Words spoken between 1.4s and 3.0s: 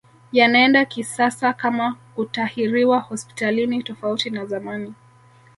kama kutahiriwa